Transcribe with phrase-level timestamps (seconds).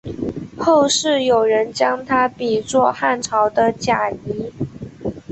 [0.57, 4.51] 后世有人将他比作汉朝的贾谊。